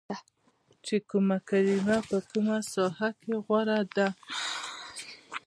چې 0.85 0.95
کومه 1.09 1.37
کلمه 1.49 1.97
په 2.09 2.17
کومه 2.29 2.57
ساحه 2.73 3.09
کې 3.21 3.33
غوره 3.45 3.79
ده 3.95 4.07